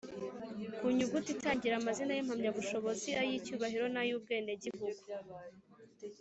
[0.77, 5.01] Ku nyuguti itangira amazina y’impamyabushobozi, ay’icyubahiro, n’ay’ubwenegihugu.